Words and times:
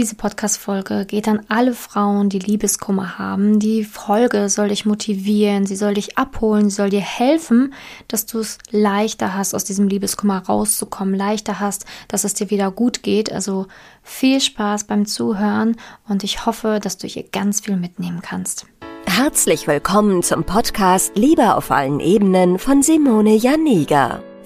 Diese 0.00 0.14
Podcast-Folge 0.14 1.04
geht 1.04 1.28
an 1.28 1.42
alle 1.50 1.74
Frauen, 1.74 2.30
die 2.30 2.38
Liebeskummer 2.38 3.18
haben. 3.18 3.58
Die 3.58 3.84
Folge 3.84 4.48
soll 4.48 4.68
dich 4.68 4.86
motivieren, 4.86 5.66
sie 5.66 5.76
soll 5.76 5.92
dich 5.92 6.16
abholen, 6.16 6.70
sie 6.70 6.76
soll 6.76 6.88
dir 6.88 7.02
helfen, 7.02 7.74
dass 8.08 8.24
du 8.24 8.38
es 8.38 8.56
leichter 8.70 9.34
hast, 9.34 9.54
aus 9.54 9.64
diesem 9.64 9.88
Liebeskummer 9.88 10.38
rauszukommen, 10.38 11.14
leichter 11.14 11.60
hast, 11.60 11.84
dass 12.08 12.24
es 12.24 12.32
dir 12.32 12.48
wieder 12.48 12.70
gut 12.70 13.02
geht. 13.02 13.30
Also 13.30 13.66
viel 14.02 14.40
Spaß 14.40 14.84
beim 14.84 15.04
Zuhören 15.04 15.76
und 16.08 16.24
ich 16.24 16.46
hoffe, 16.46 16.80
dass 16.82 16.96
du 16.96 17.06
hier 17.06 17.24
ganz 17.24 17.60
viel 17.60 17.76
mitnehmen 17.76 18.22
kannst. 18.22 18.64
Herzlich 19.04 19.66
willkommen 19.66 20.22
zum 20.22 20.44
Podcast 20.44 21.14
Liebe 21.14 21.56
auf 21.56 21.70
allen 21.70 22.00
Ebenen 22.00 22.58
von 22.58 22.82
Simone 22.82 23.34
Janiga. 23.34 24.22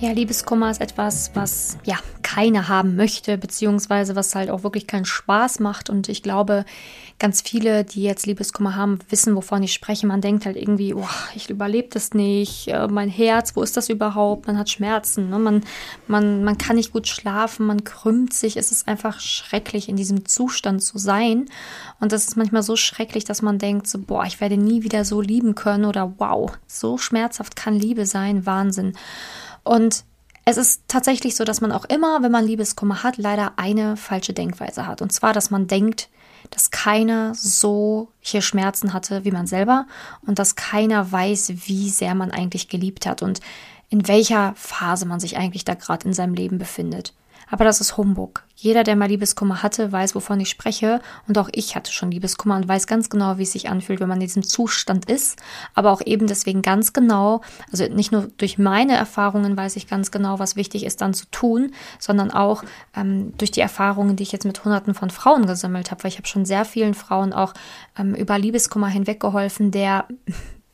Ja, 0.00 0.12
Liebeskummer 0.12 0.70
ist 0.70 0.80
etwas, 0.80 1.30
was 1.34 1.76
ja 1.84 1.98
keiner 2.22 2.68
haben 2.68 2.96
möchte, 2.96 3.36
beziehungsweise 3.36 4.16
was 4.16 4.34
halt 4.34 4.48
auch 4.48 4.62
wirklich 4.62 4.86
keinen 4.86 5.04
Spaß 5.04 5.60
macht. 5.60 5.90
Und 5.90 6.08
ich 6.08 6.22
glaube, 6.22 6.64
ganz 7.18 7.42
viele, 7.42 7.84
die 7.84 8.02
jetzt 8.02 8.24
Liebeskummer 8.24 8.76
haben, 8.76 9.00
wissen, 9.10 9.36
wovon 9.36 9.62
ich 9.62 9.74
spreche. 9.74 10.06
Man 10.06 10.22
denkt 10.22 10.46
halt 10.46 10.56
irgendwie, 10.56 10.94
oh, 10.94 11.06
ich 11.34 11.50
überlebe 11.50 11.88
das 11.90 12.14
nicht, 12.14 12.68
äh, 12.68 12.88
mein 12.88 13.10
Herz, 13.10 13.54
wo 13.56 13.62
ist 13.62 13.76
das 13.76 13.90
überhaupt? 13.90 14.46
Man 14.46 14.56
hat 14.56 14.70
Schmerzen, 14.70 15.28
ne? 15.28 15.38
man, 15.38 15.64
man, 16.06 16.44
man 16.44 16.56
kann 16.56 16.76
nicht 16.76 16.92
gut 16.92 17.06
schlafen, 17.06 17.66
man 17.66 17.84
krümmt 17.84 18.32
sich. 18.32 18.56
Es 18.56 18.72
ist 18.72 18.88
einfach 18.88 19.20
schrecklich, 19.20 19.90
in 19.90 19.96
diesem 19.96 20.24
Zustand 20.24 20.82
zu 20.82 20.96
sein. 20.96 21.44
Und 22.00 22.12
das 22.12 22.26
ist 22.26 22.38
manchmal 22.38 22.62
so 22.62 22.74
schrecklich, 22.74 23.24
dass 23.24 23.42
man 23.42 23.58
denkt, 23.58 23.86
so, 23.86 23.98
boah, 23.98 24.24
ich 24.24 24.40
werde 24.40 24.56
nie 24.56 24.82
wieder 24.82 25.04
so 25.04 25.20
lieben 25.20 25.54
können 25.54 25.84
oder 25.84 26.14
wow, 26.16 26.52
so 26.66 26.96
schmerzhaft 26.96 27.54
kann 27.54 27.74
Liebe 27.74 28.06
sein, 28.06 28.46
Wahnsinn. 28.46 28.94
Und 29.62 30.04
es 30.44 30.56
ist 30.56 30.82
tatsächlich 30.88 31.36
so, 31.36 31.44
dass 31.44 31.60
man 31.60 31.72
auch 31.72 31.84
immer, 31.84 32.22
wenn 32.22 32.32
man 32.32 32.46
Liebeskummer 32.46 33.02
hat, 33.02 33.18
leider 33.18 33.52
eine 33.56 33.96
falsche 33.96 34.32
Denkweise 34.32 34.86
hat. 34.86 35.02
Und 35.02 35.12
zwar, 35.12 35.32
dass 35.32 35.50
man 35.50 35.66
denkt, 35.66 36.08
dass 36.50 36.70
keiner 36.70 37.34
so 37.34 38.08
hier 38.20 38.42
Schmerzen 38.42 38.92
hatte 38.92 39.24
wie 39.24 39.30
man 39.30 39.46
selber 39.46 39.86
und 40.26 40.38
dass 40.38 40.56
keiner 40.56 41.12
weiß, 41.12 41.52
wie 41.66 41.90
sehr 41.90 42.14
man 42.14 42.30
eigentlich 42.30 42.68
geliebt 42.68 43.06
hat 43.06 43.22
und 43.22 43.40
in 43.90 44.08
welcher 44.08 44.54
Phase 44.56 45.04
man 45.04 45.20
sich 45.20 45.36
eigentlich 45.36 45.64
da 45.64 45.74
gerade 45.74 46.06
in 46.06 46.14
seinem 46.14 46.34
Leben 46.34 46.58
befindet. 46.58 47.12
Aber 47.50 47.64
das 47.64 47.80
ist 47.80 47.96
Humbug. 47.96 48.44
Jeder, 48.54 48.84
der 48.84 48.94
mal 48.94 49.08
Liebeskummer 49.08 49.62
hatte, 49.62 49.90
weiß, 49.90 50.14
wovon 50.14 50.38
ich 50.38 50.50
spreche. 50.50 51.00
Und 51.26 51.38
auch 51.38 51.48
ich 51.52 51.76
hatte 51.76 51.92
schon 51.92 52.10
Liebeskummer 52.10 52.56
und 52.56 52.68
weiß 52.68 52.86
ganz 52.86 53.08
genau, 53.08 53.38
wie 53.38 53.42
es 53.42 53.52
sich 53.52 53.68
anfühlt, 53.68 54.00
wenn 54.00 54.08
man 54.08 54.20
in 54.20 54.26
diesem 54.26 54.42
Zustand 54.42 55.10
ist. 55.10 55.40
Aber 55.74 55.90
auch 55.92 56.02
eben 56.04 56.26
deswegen 56.26 56.62
ganz 56.62 56.92
genau, 56.92 57.40
also 57.72 57.86
nicht 57.88 58.12
nur 58.12 58.28
durch 58.36 58.58
meine 58.58 58.94
Erfahrungen 58.94 59.56
weiß 59.56 59.76
ich 59.76 59.88
ganz 59.88 60.10
genau, 60.10 60.38
was 60.38 60.56
wichtig 60.56 60.84
ist 60.84 61.00
dann 61.00 61.14
zu 61.14 61.26
tun, 61.30 61.72
sondern 61.98 62.30
auch 62.30 62.62
ähm, 62.94 63.32
durch 63.38 63.50
die 63.50 63.60
Erfahrungen, 63.60 64.16
die 64.16 64.22
ich 64.22 64.32
jetzt 64.32 64.44
mit 64.44 64.64
Hunderten 64.64 64.94
von 64.94 65.10
Frauen 65.10 65.46
gesammelt 65.46 65.90
habe. 65.90 66.04
Weil 66.04 66.10
ich 66.10 66.18
habe 66.18 66.28
schon 66.28 66.44
sehr 66.44 66.64
vielen 66.64 66.94
Frauen 66.94 67.32
auch 67.32 67.54
ähm, 67.98 68.14
über 68.14 68.38
Liebeskummer 68.38 68.88
hinweggeholfen, 68.88 69.70
der 69.70 70.06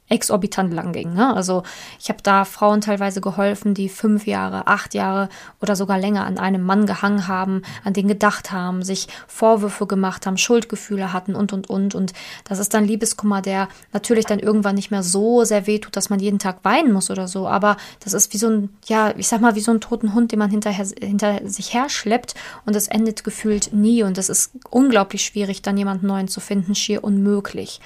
exorbitant 0.09 0.73
lang 0.73 0.93
ging. 0.93 1.15
Ne? 1.15 1.35
Also 1.35 1.63
ich 1.99 2.09
habe 2.09 2.23
da 2.23 2.45
Frauen 2.45 2.81
teilweise 2.81 3.21
geholfen, 3.21 3.75
die 3.75 3.89
fünf 3.89 4.27
Jahre, 4.27 4.67
acht 4.67 4.95
Jahre 4.95 5.29
oder 5.61 5.75
sogar 5.75 5.99
länger 5.99 6.25
an 6.25 6.39
einem 6.39 6.63
Mann 6.63 6.87
gehangen 6.87 7.27
haben, 7.27 7.63
an 7.85 7.93
den 7.93 8.07
gedacht 8.07 8.53
haben, 8.53 8.83
sich 8.83 9.09
Vorwürfe 9.27 9.87
gemacht 9.87 10.27
haben, 10.27 10.39
Schuldgefühle 10.39 11.13
hatten 11.13 11.35
und 11.35 11.53
und 11.53 11.69
und. 11.69 11.95
Und 11.95 12.13
das 12.45 12.59
ist 12.59 12.73
dann 12.75 12.85
Liebeskummer, 12.85 13.43
der 13.43 13.69
natürlich 13.93 14.27
dann 14.27 14.39
irgendwann 14.39 14.77
nicht 14.77 14.91
mehr 14.91 15.03
so 15.03 15.45
sehr 15.45 15.67
wehtut, 15.67 15.97
dass 15.97 16.11
man 16.11 16.21
jeden 16.21 16.39
Tag 16.39 16.59
weinen 16.63 16.93
muss 16.93 17.11
oder 17.11 17.27
so. 17.27 17.49
Aber 17.49 17.77
das 18.05 18.13
ist 18.13 18.33
wie 18.33 18.39
so 18.39 18.49
ein, 18.49 18.71
ja, 18.87 19.13
ich 19.17 19.27
sag 19.27 19.41
mal, 19.41 19.57
wie 19.57 19.61
so 19.61 19.73
ein 19.73 19.81
toten 19.81 20.15
Hund, 20.15 20.31
den 20.31 20.39
man 20.39 20.51
hinterher, 20.51 20.87
hinter 21.01 21.49
sich 21.49 21.75
her 21.75 21.89
schleppt 21.89 22.35
und 22.65 22.77
es 22.77 22.87
endet 22.87 23.25
gefühlt 23.25 23.73
nie. 23.73 24.05
Und 24.05 24.19
es 24.19 24.29
ist 24.29 24.53
unglaublich 24.71 25.25
schwierig, 25.25 25.63
dann 25.63 25.77
jemanden 25.77 26.07
neuen 26.07 26.29
zu 26.29 26.39
finden, 26.39 26.77
schier 26.77 27.03
unmöglich. 27.03 27.81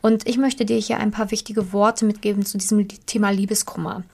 Und 0.00 0.28
ich 0.28 0.38
möchte 0.38 0.64
dir 0.64 0.78
hier 0.78 0.98
ein 0.98 1.10
paar 1.10 1.30
wichtige 1.30 1.72
Worte 1.72 2.04
mitgeben 2.04 2.44
zu 2.44 2.58
diesem 2.58 2.86
Thema 3.06 3.30
Liebeskummer. 3.30 4.04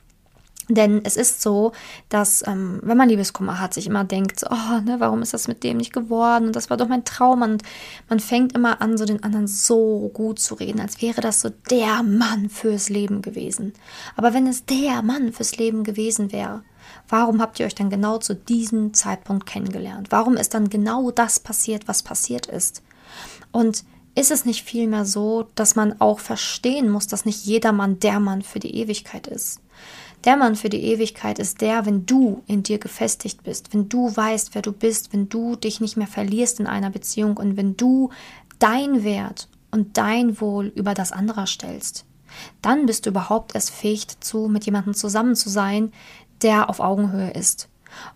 Denn 0.68 1.02
es 1.04 1.16
ist 1.16 1.42
so, 1.42 1.72
dass 2.08 2.46
ähm, 2.46 2.80
wenn 2.82 2.96
man 2.96 3.08
Liebeskummer 3.08 3.60
hat, 3.60 3.74
sich 3.74 3.86
immer 3.86 4.04
denkt, 4.04 4.44
oh, 4.50 4.80
ne, 4.82 4.96
warum 4.98 5.20
ist 5.20 5.34
das 5.34 5.46
mit 5.46 5.62
dem 5.62 5.76
nicht 5.76 5.92
geworden? 5.92 6.46
Und 6.46 6.56
das 6.56 6.70
war 6.70 6.78
doch 6.78 6.88
mein 6.88 7.04
Traum. 7.04 7.42
Und 7.42 7.62
man 8.08 8.18
fängt 8.18 8.54
immer 8.54 8.80
an, 8.80 8.96
so 8.96 9.04
den 9.04 9.22
anderen 9.22 9.46
so 9.46 10.10
gut 10.14 10.38
zu 10.38 10.54
reden, 10.54 10.80
als 10.80 11.02
wäre 11.02 11.20
das 11.20 11.42
so 11.42 11.50
der 11.70 12.02
Mann 12.02 12.48
fürs 12.48 12.88
Leben 12.88 13.20
gewesen. 13.20 13.74
Aber 14.16 14.32
wenn 14.32 14.46
es 14.46 14.64
der 14.64 15.02
Mann 15.02 15.32
fürs 15.32 15.58
Leben 15.58 15.84
gewesen 15.84 16.32
wäre, 16.32 16.62
warum 17.10 17.42
habt 17.42 17.60
ihr 17.60 17.66
euch 17.66 17.74
dann 17.74 17.90
genau 17.90 18.16
zu 18.16 18.34
diesem 18.34 18.94
Zeitpunkt 18.94 19.44
kennengelernt? 19.44 20.06
Warum 20.10 20.34
ist 20.36 20.54
dann 20.54 20.70
genau 20.70 21.10
das 21.10 21.40
passiert, 21.40 21.88
was 21.88 22.02
passiert 22.02 22.46
ist? 22.46 22.82
Und 23.52 23.84
ist 24.14 24.30
es 24.30 24.44
nicht 24.44 24.64
vielmehr 24.64 25.04
so, 25.04 25.48
dass 25.54 25.76
man 25.76 26.00
auch 26.00 26.20
verstehen 26.20 26.88
muss, 26.88 27.06
dass 27.06 27.24
nicht 27.24 27.44
jeder 27.44 27.72
Mann 27.72 27.98
der 27.98 28.20
Mann 28.20 28.42
für 28.42 28.60
die 28.60 28.76
Ewigkeit 28.76 29.26
ist? 29.26 29.60
Der 30.24 30.36
Mann 30.36 30.56
für 30.56 30.70
die 30.70 30.82
Ewigkeit 30.82 31.38
ist 31.38 31.60
der, 31.60 31.84
wenn 31.84 32.06
du 32.06 32.42
in 32.46 32.62
dir 32.62 32.78
gefestigt 32.78 33.42
bist, 33.42 33.74
wenn 33.74 33.88
du 33.88 34.16
weißt, 34.16 34.54
wer 34.54 34.62
du 34.62 34.72
bist, 34.72 35.12
wenn 35.12 35.28
du 35.28 35.56
dich 35.56 35.80
nicht 35.80 35.96
mehr 35.96 36.06
verlierst 36.06 36.60
in 36.60 36.66
einer 36.66 36.90
Beziehung 36.90 37.36
und 37.36 37.56
wenn 37.56 37.76
du 37.76 38.10
dein 38.58 39.04
Wert 39.04 39.48
und 39.70 39.98
dein 39.98 40.40
Wohl 40.40 40.68
über 40.74 40.94
das 40.94 41.12
anderer 41.12 41.46
stellst. 41.46 42.06
Dann 42.62 42.86
bist 42.86 43.04
du 43.04 43.10
überhaupt 43.10 43.54
erst 43.54 43.70
fähig 43.70 44.06
dazu, 44.06 44.48
mit 44.48 44.64
jemandem 44.64 44.94
zusammen 44.94 45.36
zu 45.36 45.50
sein, 45.50 45.92
der 46.42 46.70
auf 46.70 46.80
Augenhöhe 46.80 47.30
ist. 47.32 47.68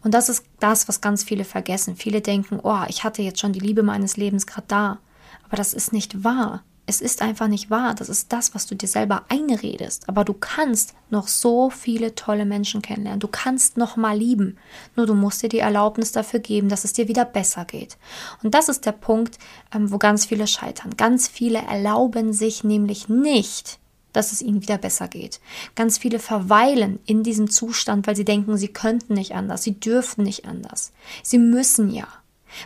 Und 0.02 0.14
das 0.14 0.28
ist 0.28 0.44
das, 0.60 0.88
was 0.88 1.00
ganz 1.00 1.22
viele 1.24 1.44
vergessen. 1.44 1.94
Viele 1.94 2.20
denken, 2.20 2.58
oh, 2.62 2.82
ich 2.88 3.04
hatte 3.04 3.22
jetzt 3.22 3.40
schon 3.40 3.52
die 3.52 3.60
Liebe 3.60 3.82
meines 3.82 4.16
Lebens 4.16 4.46
gerade 4.46 4.66
da. 4.68 4.98
Aber 5.44 5.56
das 5.56 5.74
ist 5.74 5.92
nicht 5.92 6.24
wahr. 6.24 6.62
Es 6.86 7.02
ist 7.02 7.20
einfach 7.20 7.48
nicht 7.48 7.70
wahr. 7.70 7.94
Das 7.94 8.08
ist 8.08 8.32
das, 8.32 8.54
was 8.54 8.66
du 8.66 8.74
dir 8.74 8.86
selber 8.88 9.24
einredest. 9.28 10.08
Aber 10.08 10.24
du 10.24 10.32
kannst 10.32 10.94
noch 11.10 11.28
so 11.28 11.68
viele 11.68 12.14
tolle 12.14 12.46
Menschen 12.46 12.80
kennenlernen. 12.80 13.20
Du 13.20 13.28
kannst 13.28 13.76
noch 13.76 13.96
mal 13.96 14.16
lieben. 14.16 14.56
Nur 14.96 15.04
du 15.04 15.14
musst 15.14 15.42
dir 15.42 15.50
die 15.50 15.58
Erlaubnis 15.58 16.12
dafür 16.12 16.40
geben, 16.40 16.70
dass 16.70 16.84
es 16.84 16.94
dir 16.94 17.06
wieder 17.06 17.26
besser 17.26 17.66
geht. 17.66 17.98
Und 18.42 18.54
das 18.54 18.70
ist 18.70 18.86
der 18.86 18.92
Punkt, 18.92 19.38
ähm, 19.74 19.92
wo 19.92 19.98
ganz 19.98 20.24
viele 20.24 20.46
scheitern. 20.46 20.96
Ganz 20.96 21.28
viele 21.28 21.58
erlauben 21.58 22.32
sich 22.32 22.64
nämlich 22.64 23.10
nicht, 23.10 23.78
dass 24.14 24.32
es 24.32 24.40
ihnen 24.40 24.62
wieder 24.62 24.78
besser 24.78 25.08
geht. 25.08 25.40
Ganz 25.74 25.98
viele 25.98 26.18
verweilen 26.18 27.00
in 27.04 27.22
diesem 27.22 27.50
Zustand, 27.50 28.06
weil 28.06 28.16
sie 28.16 28.24
denken, 28.24 28.56
sie 28.56 28.68
könnten 28.68 29.12
nicht 29.12 29.34
anders, 29.34 29.62
sie 29.62 29.78
dürfen 29.78 30.24
nicht 30.24 30.46
anders. 30.46 30.92
Sie 31.22 31.38
müssen 31.38 31.90
ja. 31.90 32.08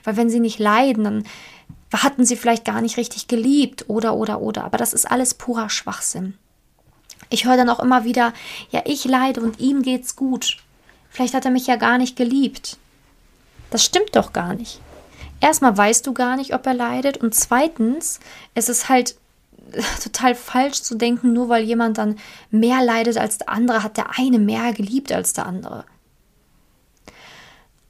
Weil 0.05 0.17
wenn 0.17 0.31
sie 0.31 0.39
nicht 0.39 0.61
leiden, 0.61 1.03
dann 1.03 1.25
hatten 1.98 2.25
sie 2.25 2.36
vielleicht 2.36 2.64
gar 2.64 2.80
nicht 2.80 2.97
richtig 2.97 3.28
geliebt 3.28 3.84
oder 3.88 4.14
oder 4.14 4.41
oder. 4.41 4.64
Aber 4.64 4.78
das 4.78 4.94
ist 4.94 5.10
alles 5.10 5.34
purer 5.34 5.69
Schwachsinn. 5.69 6.34
Ich 7.28 7.44
höre 7.44 7.56
dann 7.56 7.70
auch 7.70 7.80
immer 7.80 8.04
wieder, 8.04 8.32
ja, 8.70 8.82
ich 8.84 9.04
leide 9.04 9.41
und 9.41 9.60
ihm 9.60 9.82
geht's 9.82 10.16
gut. 10.16 10.58
Vielleicht 11.10 11.34
hat 11.34 11.44
er 11.44 11.50
mich 11.50 11.66
ja 11.66 11.76
gar 11.76 11.98
nicht 11.98 12.16
geliebt. 12.16 12.78
Das 13.70 13.84
stimmt 13.84 14.16
doch 14.16 14.32
gar 14.32 14.54
nicht. 14.54 14.80
Erstmal 15.41 15.76
weißt 15.76 16.06
du 16.06 16.12
gar 16.12 16.36
nicht, 16.36 16.54
ob 16.54 16.66
er 16.66 16.75
leidet 16.75 17.19
und 17.19 17.34
zweitens, 17.34 18.20
es 18.54 18.69
ist 18.69 18.88
halt 18.88 19.16
total 20.03 20.34
falsch 20.34 20.83
zu 20.83 20.95
denken, 20.95 21.33
nur 21.33 21.48
weil 21.48 21.65
jemand 21.65 21.98
dann 21.98 22.18
mehr 22.50 22.83
leidet 22.83 23.18
als 23.18 23.38
der 23.38 23.48
andere, 23.48 23.83
hat 23.83 23.97
der 23.97 24.18
eine 24.18 24.38
mehr 24.38 24.72
geliebt 24.72 25.12
als 25.12 25.33
der 25.33 25.47
andere 25.47 25.84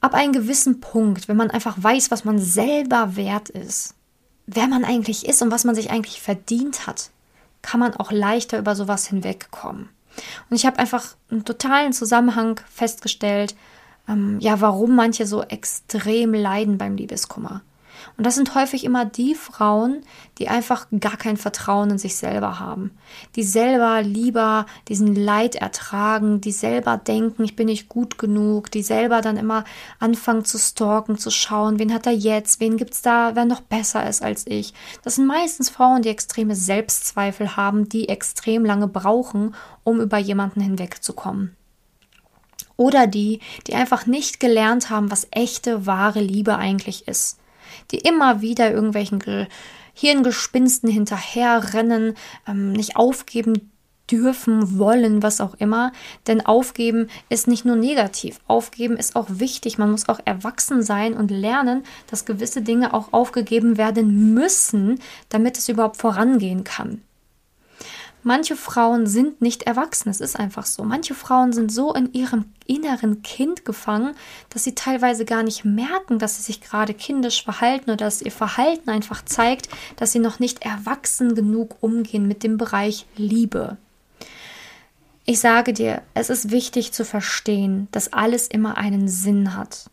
ab 0.03 0.15
einem 0.15 0.33
gewissen 0.33 0.81
Punkt, 0.81 1.29
wenn 1.29 1.37
man 1.37 1.49
einfach 1.49 1.81
weiß, 1.81 2.11
was 2.11 2.25
man 2.25 2.37
selber 2.37 3.15
wert 3.15 3.49
ist, 3.49 3.95
wer 4.45 4.67
man 4.67 4.83
eigentlich 4.83 5.25
ist 5.25 5.41
und 5.41 5.49
was 5.49 5.63
man 5.63 5.75
sich 5.75 5.91
eigentlich 5.91 6.21
verdient 6.21 6.85
hat, 6.87 7.09
kann 7.61 7.79
man 7.79 7.95
auch 7.95 8.11
leichter 8.11 8.59
über 8.59 8.75
sowas 8.75 9.07
hinwegkommen. 9.07 9.87
Und 10.49 10.55
ich 10.57 10.65
habe 10.65 10.77
einfach 10.77 11.15
einen 11.31 11.45
totalen 11.45 11.93
Zusammenhang 11.93 12.59
festgestellt, 12.69 13.55
ähm, 14.09 14.39
ja, 14.41 14.59
warum 14.59 14.93
manche 14.93 15.25
so 15.25 15.41
extrem 15.41 16.33
leiden 16.33 16.77
beim 16.77 16.97
Liebeskummer. 16.97 17.61
Und 18.17 18.25
das 18.25 18.35
sind 18.35 18.55
häufig 18.55 18.83
immer 18.83 19.05
die 19.05 19.35
Frauen, 19.35 20.01
die 20.37 20.47
einfach 20.47 20.87
gar 20.99 21.17
kein 21.17 21.37
Vertrauen 21.37 21.91
in 21.91 21.97
sich 21.97 22.15
selber 22.15 22.59
haben, 22.59 22.91
die 23.35 23.43
selber 23.43 24.01
lieber 24.01 24.65
diesen 24.87 25.15
Leid 25.15 25.55
ertragen, 25.55 26.41
die 26.41 26.51
selber 26.51 26.97
denken, 26.97 27.43
ich 27.43 27.55
bin 27.55 27.67
nicht 27.67 27.89
gut 27.89 28.17
genug, 28.17 28.71
die 28.71 28.83
selber 28.83 29.21
dann 29.21 29.37
immer 29.37 29.63
anfangen 29.99 30.45
zu 30.45 30.57
stalken, 30.57 31.17
zu 31.17 31.29
schauen, 31.29 31.79
wen 31.79 31.93
hat 31.93 32.05
er 32.05 32.13
jetzt, 32.13 32.59
wen 32.59 32.77
gibt's 32.77 33.01
da, 33.01 33.35
wer 33.35 33.45
noch 33.45 33.61
besser 33.61 34.07
ist 34.07 34.23
als 34.23 34.47
ich. 34.47 34.73
Das 35.03 35.15
sind 35.15 35.27
meistens 35.27 35.69
Frauen, 35.69 36.01
die 36.01 36.09
extreme 36.09 36.55
Selbstzweifel 36.55 37.55
haben, 37.55 37.89
die 37.89 38.09
extrem 38.09 38.65
lange 38.65 38.87
brauchen, 38.87 39.55
um 39.83 40.01
über 40.01 40.17
jemanden 40.17 40.61
hinwegzukommen. 40.61 41.55
Oder 42.75 43.07
die, 43.07 43.39
die 43.67 43.75
einfach 43.75 44.05
nicht 44.05 44.39
gelernt 44.39 44.89
haben, 44.89 45.11
was 45.11 45.27
echte, 45.31 45.85
wahre 45.85 46.21
Liebe 46.21 46.57
eigentlich 46.57 47.07
ist. 47.07 47.37
Die 47.91 47.99
immer 47.99 48.41
wieder 48.41 48.71
irgendwelchen 48.71 49.19
Ge 49.19 49.47
Hirngespinsten 49.95 50.89
hinterherrennen, 50.89 52.15
ähm, 52.47 52.71
nicht 52.71 52.95
aufgeben 52.95 53.71
dürfen, 54.09 54.77
wollen, 54.77 55.23
was 55.23 55.41
auch 55.41 55.53
immer. 55.55 55.91
Denn 56.27 56.45
aufgeben 56.45 57.07
ist 57.29 57.47
nicht 57.47 57.65
nur 57.65 57.75
negativ. 57.75 58.39
Aufgeben 58.47 58.97
ist 58.97 59.15
auch 59.15 59.27
wichtig. 59.29 59.77
Man 59.77 59.91
muss 59.91 60.09
auch 60.09 60.19
erwachsen 60.25 60.81
sein 60.83 61.13
und 61.13 61.31
lernen, 61.31 61.83
dass 62.09 62.25
gewisse 62.25 62.61
Dinge 62.61 62.93
auch 62.93 63.13
aufgegeben 63.13 63.77
werden 63.77 64.33
müssen, 64.33 64.99
damit 65.29 65.57
es 65.57 65.69
überhaupt 65.69 65.97
vorangehen 65.97 66.63
kann. 66.63 67.01
Manche 68.23 68.55
Frauen 68.55 69.05
sind 69.05 69.41
nicht 69.41 69.63
erwachsen, 69.63 70.09
es 70.09 70.21
ist 70.21 70.39
einfach 70.39 70.65
so. 70.65 70.83
Manche 70.83 71.13
Frauen 71.13 71.51
sind 71.51 71.71
so 71.71 71.93
in 71.93 72.13
ihrem 72.13 72.45
inneren 72.65 73.21
Kind 73.21 73.65
gefangen, 73.65 74.15
dass 74.49 74.63
sie 74.63 74.75
teilweise 74.75 75.25
gar 75.25 75.43
nicht 75.43 75.65
merken, 75.65 76.19
dass 76.19 76.37
sie 76.37 76.43
sich 76.43 76.61
gerade 76.61 76.93
kindisch 76.93 77.43
verhalten 77.43 77.91
oder 77.91 78.05
dass 78.05 78.21
ihr 78.21 78.31
Verhalten 78.31 78.89
einfach 78.89 79.25
zeigt, 79.25 79.67
dass 79.97 80.13
sie 80.13 80.19
noch 80.19 80.39
nicht 80.39 80.63
erwachsen 80.63 81.35
genug 81.35 81.75
umgehen 81.81 82.27
mit 82.27 82.43
dem 82.43 82.57
Bereich 82.57 83.05
Liebe. 83.17 83.77
Ich 85.25 85.39
sage 85.39 85.73
dir, 85.73 86.01
es 86.13 86.29
ist 86.29 86.51
wichtig 86.51 86.93
zu 86.93 87.05
verstehen, 87.05 87.87
dass 87.91 88.11
alles 88.13 88.47
immer 88.47 88.77
einen 88.77 89.07
Sinn 89.07 89.55
hat. 89.55 89.89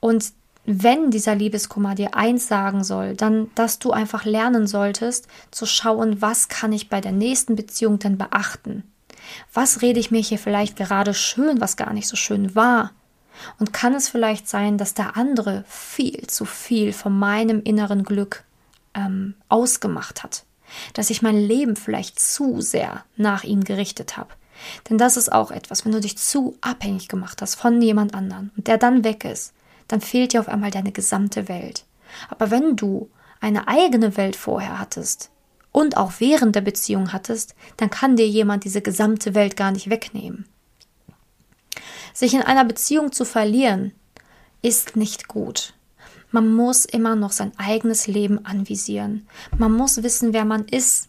Und 0.00 0.32
wenn 0.70 1.10
dieser 1.10 1.34
Liebeskummer 1.34 1.94
dir 1.94 2.14
eins 2.14 2.46
sagen 2.46 2.84
soll, 2.84 3.14
dann, 3.14 3.50
dass 3.54 3.78
du 3.78 3.90
einfach 3.90 4.26
lernen 4.26 4.66
solltest, 4.66 5.26
zu 5.50 5.64
schauen, 5.64 6.20
was 6.20 6.48
kann 6.48 6.74
ich 6.74 6.90
bei 6.90 7.00
der 7.00 7.12
nächsten 7.12 7.56
Beziehung 7.56 7.98
denn 7.98 8.18
beachten? 8.18 8.82
Was 9.54 9.80
rede 9.80 9.98
ich 9.98 10.10
mir 10.10 10.20
hier 10.20 10.38
vielleicht 10.38 10.76
gerade 10.76 11.14
schön, 11.14 11.58
was 11.62 11.78
gar 11.78 11.94
nicht 11.94 12.06
so 12.06 12.16
schön 12.16 12.54
war? 12.54 12.92
Und 13.58 13.72
kann 13.72 13.94
es 13.94 14.10
vielleicht 14.10 14.46
sein, 14.46 14.76
dass 14.76 14.92
der 14.92 15.16
andere 15.16 15.64
viel 15.66 16.26
zu 16.26 16.44
viel 16.44 16.92
von 16.92 17.18
meinem 17.18 17.62
inneren 17.62 18.04
Glück 18.04 18.44
ähm, 18.92 19.36
ausgemacht 19.48 20.22
hat? 20.22 20.44
Dass 20.92 21.08
ich 21.08 21.22
mein 21.22 21.38
Leben 21.38 21.76
vielleicht 21.76 22.20
zu 22.20 22.60
sehr 22.60 23.04
nach 23.16 23.42
ihm 23.42 23.64
gerichtet 23.64 24.18
habe? 24.18 24.34
Denn 24.90 24.98
das 24.98 25.16
ist 25.16 25.32
auch 25.32 25.50
etwas, 25.50 25.86
wenn 25.86 25.92
du 25.92 26.00
dich 26.00 26.18
zu 26.18 26.58
abhängig 26.60 27.08
gemacht 27.08 27.40
hast 27.40 27.54
von 27.54 27.80
jemand 27.80 28.12
anderen 28.12 28.50
und 28.54 28.66
der 28.66 28.76
dann 28.76 29.02
weg 29.02 29.24
ist, 29.24 29.54
dann 29.88 30.00
fehlt 30.00 30.32
dir 30.32 30.40
auf 30.40 30.48
einmal 30.48 30.70
deine 30.70 30.92
gesamte 30.92 31.48
Welt. 31.48 31.84
Aber 32.28 32.50
wenn 32.50 32.76
du 32.76 33.10
eine 33.40 33.68
eigene 33.68 34.16
Welt 34.16 34.36
vorher 34.36 34.78
hattest 34.78 35.30
und 35.72 35.96
auch 35.96 36.12
während 36.18 36.54
der 36.54 36.60
Beziehung 36.60 37.12
hattest, 37.12 37.54
dann 37.76 37.90
kann 37.90 38.16
dir 38.16 38.28
jemand 38.28 38.64
diese 38.64 38.82
gesamte 38.82 39.34
Welt 39.34 39.56
gar 39.56 39.72
nicht 39.72 39.90
wegnehmen. 39.90 40.46
Sich 42.12 42.34
in 42.34 42.42
einer 42.42 42.64
Beziehung 42.64 43.12
zu 43.12 43.24
verlieren, 43.24 43.92
ist 44.62 44.96
nicht 44.96 45.28
gut. 45.28 45.74
Man 46.30 46.52
muss 46.52 46.84
immer 46.84 47.16
noch 47.16 47.32
sein 47.32 47.52
eigenes 47.56 48.06
Leben 48.06 48.44
anvisieren. 48.44 49.26
Man 49.56 49.72
muss 49.72 50.02
wissen, 50.02 50.32
wer 50.32 50.44
man 50.44 50.66
ist, 50.66 51.08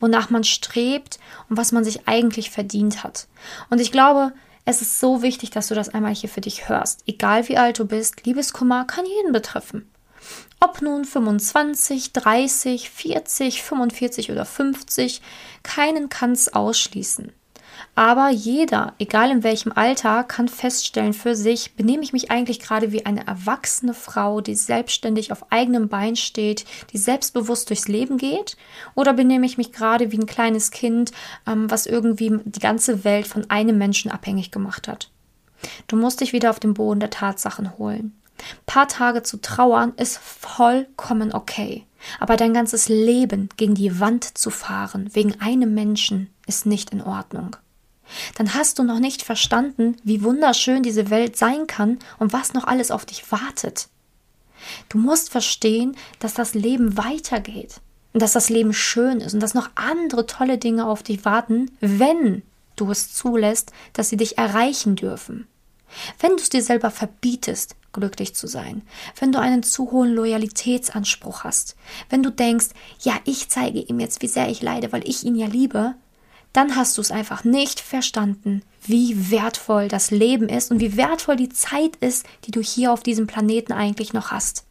wonach 0.00 0.30
man 0.30 0.44
strebt 0.44 1.18
und 1.48 1.56
was 1.56 1.72
man 1.72 1.84
sich 1.84 2.08
eigentlich 2.08 2.50
verdient 2.50 3.04
hat. 3.04 3.28
Und 3.70 3.80
ich 3.80 3.92
glaube, 3.92 4.32
es 4.66 4.82
ist 4.82 4.98
so 4.98 5.22
wichtig, 5.22 5.50
dass 5.50 5.68
du 5.68 5.74
das 5.74 5.88
einmal 5.88 6.14
hier 6.14 6.28
für 6.28 6.40
dich 6.40 6.68
hörst. 6.68 7.04
Egal 7.06 7.48
wie 7.48 7.56
alt 7.56 7.78
du 7.78 7.86
bist, 7.86 8.26
Liebeskummer 8.26 8.84
kann 8.84 9.06
jeden 9.06 9.32
betreffen. 9.32 9.88
Ob 10.58 10.82
nun 10.82 11.04
25, 11.04 12.12
30, 12.12 12.90
40, 12.90 13.62
45 13.62 14.32
oder 14.32 14.44
50, 14.44 15.22
keinen 15.62 16.08
kann 16.08 16.32
es 16.32 16.52
ausschließen. 16.52 17.32
Aber 17.98 18.28
jeder, 18.28 18.92
egal 18.98 19.30
in 19.30 19.42
welchem 19.42 19.72
Alter, 19.72 20.22
kann 20.22 20.48
feststellen 20.48 21.14
für 21.14 21.34
sich, 21.34 21.76
benehme 21.76 22.02
ich 22.02 22.12
mich 22.12 22.30
eigentlich 22.30 22.60
gerade 22.60 22.92
wie 22.92 23.06
eine 23.06 23.26
erwachsene 23.26 23.94
Frau, 23.94 24.42
die 24.42 24.54
selbstständig 24.54 25.32
auf 25.32 25.50
eigenem 25.50 25.88
Bein 25.88 26.14
steht, 26.14 26.66
die 26.92 26.98
selbstbewusst 26.98 27.70
durchs 27.70 27.88
Leben 27.88 28.18
geht? 28.18 28.58
Oder 28.94 29.14
benehme 29.14 29.46
ich 29.46 29.56
mich 29.56 29.72
gerade 29.72 30.12
wie 30.12 30.18
ein 30.18 30.26
kleines 30.26 30.70
Kind, 30.70 31.12
ähm, 31.46 31.70
was 31.70 31.86
irgendwie 31.86 32.38
die 32.44 32.60
ganze 32.60 33.02
Welt 33.04 33.26
von 33.26 33.48
einem 33.48 33.78
Menschen 33.78 34.10
abhängig 34.10 34.50
gemacht 34.50 34.88
hat? 34.88 35.10
Du 35.86 35.96
musst 35.96 36.20
dich 36.20 36.34
wieder 36.34 36.50
auf 36.50 36.60
den 36.60 36.74
Boden 36.74 37.00
der 37.00 37.08
Tatsachen 37.08 37.78
holen. 37.78 38.14
Ein 38.38 38.66
paar 38.66 38.88
Tage 38.88 39.22
zu 39.22 39.40
trauern 39.40 39.94
ist 39.96 40.18
vollkommen 40.18 41.32
okay. 41.32 41.86
Aber 42.20 42.36
dein 42.36 42.52
ganzes 42.52 42.90
Leben 42.90 43.48
gegen 43.56 43.74
die 43.74 44.00
Wand 44.00 44.36
zu 44.36 44.50
fahren, 44.50 45.08
wegen 45.14 45.40
einem 45.40 45.72
Menschen, 45.72 46.28
ist 46.46 46.66
nicht 46.66 46.90
in 46.90 47.00
Ordnung 47.00 47.56
dann 48.36 48.54
hast 48.54 48.78
du 48.78 48.82
noch 48.82 48.98
nicht 48.98 49.22
verstanden, 49.22 49.96
wie 50.04 50.22
wunderschön 50.22 50.82
diese 50.82 51.10
Welt 51.10 51.36
sein 51.36 51.66
kann 51.66 51.98
und 52.18 52.32
was 52.32 52.54
noch 52.54 52.64
alles 52.64 52.90
auf 52.90 53.04
dich 53.04 53.30
wartet. 53.32 53.88
Du 54.88 54.98
musst 54.98 55.30
verstehen, 55.30 55.96
dass 56.18 56.34
das 56.34 56.54
Leben 56.54 56.96
weitergeht 56.96 57.80
und 58.12 58.22
dass 58.22 58.32
das 58.32 58.48
Leben 58.48 58.72
schön 58.72 59.20
ist 59.20 59.34
und 59.34 59.40
dass 59.40 59.54
noch 59.54 59.70
andere 59.74 60.26
tolle 60.26 60.58
Dinge 60.58 60.86
auf 60.86 61.02
dich 61.02 61.24
warten, 61.24 61.70
wenn 61.80 62.42
du 62.76 62.90
es 62.90 63.12
zulässt, 63.12 63.72
dass 63.92 64.08
sie 64.08 64.16
dich 64.16 64.38
erreichen 64.38 64.96
dürfen. 64.96 65.46
Wenn 66.18 66.30
du 66.30 66.36
es 66.36 66.48
dir 66.48 66.62
selber 66.62 66.90
verbietest, 66.90 67.76
glücklich 67.92 68.34
zu 68.34 68.46
sein, 68.46 68.82
wenn 69.18 69.32
du 69.32 69.40
einen 69.40 69.62
zu 69.62 69.90
hohen 69.90 70.12
Loyalitätsanspruch 70.14 71.44
hast, 71.44 71.76
wenn 72.10 72.22
du 72.22 72.30
denkst, 72.30 72.68
ja, 73.00 73.14
ich 73.24 73.48
zeige 73.48 73.80
ihm 73.80 74.00
jetzt, 74.00 74.20
wie 74.22 74.28
sehr 74.28 74.48
ich 74.48 74.62
leide, 74.62 74.92
weil 74.92 75.08
ich 75.08 75.24
ihn 75.24 75.34
ja 75.34 75.46
liebe, 75.46 75.94
dann 76.56 76.74
hast 76.74 76.96
du 76.96 77.02
es 77.02 77.10
einfach 77.10 77.44
nicht 77.44 77.80
verstanden, 77.80 78.62
wie 78.82 79.30
wertvoll 79.30 79.88
das 79.88 80.10
Leben 80.10 80.48
ist 80.48 80.70
und 80.70 80.80
wie 80.80 80.96
wertvoll 80.96 81.36
die 81.36 81.50
Zeit 81.50 81.96
ist, 81.96 82.24
die 82.44 82.50
du 82.50 82.62
hier 82.62 82.92
auf 82.92 83.02
diesem 83.02 83.26
Planeten 83.26 83.72
eigentlich 83.72 84.12
noch 84.12 84.30
hast. 84.30 84.64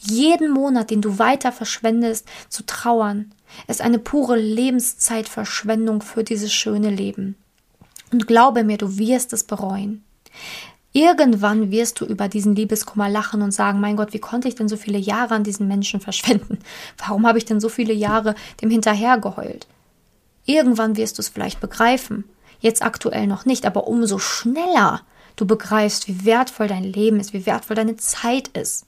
Jeden 0.00 0.50
Monat, 0.50 0.90
den 0.90 1.00
du 1.00 1.18
weiter 1.18 1.52
verschwendest, 1.52 2.26
zu 2.48 2.64
trauern, 2.66 3.32
ist 3.68 3.82
eine 3.82 3.98
pure 3.98 4.36
Lebenszeitverschwendung 4.36 6.02
für 6.02 6.24
dieses 6.24 6.52
schöne 6.52 6.90
Leben. 6.90 7.36
Und 8.10 8.26
glaube 8.26 8.64
mir, 8.64 8.78
du 8.78 8.98
wirst 8.98 9.32
es 9.32 9.44
bereuen. 9.44 10.02
Irgendwann 10.92 11.70
wirst 11.70 12.00
du 12.00 12.04
über 12.04 12.28
diesen 12.28 12.56
Liebeskummer 12.56 13.08
lachen 13.08 13.42
und 13.42 13.52
sagen, 13.52 13.80
mein 13.80 13.96
Gott, 13.96 14.12
wie 14.12 14.18
konnte 14.18 14.48
ich 14.48 14.56
denn 14.56 14.68
so 14.68 14.76
viele 14.76 14.98
Jahre 14.98 15.34
an 15.34 15.44
diesen 15.44 15.68
Menschen 15.68 16.00
verschwenden? 16.08 16.58
Warum 16.98 17.26
habe 17.26 17.38
ich 17.38 17.44
denn 17.44 17.60
so 17.60 17.68
viele 17.68 17.92
Jahre 17.92 18.34
dem 18.60 18.70
hinterhergeheult? 18.70 19.68
Irgendwann 20.50 20.96
wirst 20.96 21.16
du 21.16 21.22
es 21.22 21.28
vielleicht 21.28 21.60
begreifen. 21.60 22.24
Jetzt 22.58 22.82
aktuell 22.82 23.28
noch 23.28 23.44
nicht, 23.44 23.66
aber 23.66 23.86
umso 23.86 24.18
schneller 24.18 25.02
du 25.36 25.46
begreifst, 25.46 26.08
wie 26.08 26.24
wertvoll 26.24 26.66
dein 26.66 26.82
Leben 26.82 27.20
ist, 27.20 27.32
wie 27.32 27.46
wertvoll 27.46 27.76
deine 27.76 27.94
Zeit 27.94 28.48
ist 28.48 28.84